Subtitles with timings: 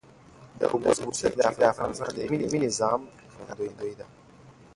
[0.59, 3.01] د اوبو سرچینې د افغانستان د اقلیمي نظام
[3.33, 4.05] ښکارندوی ده.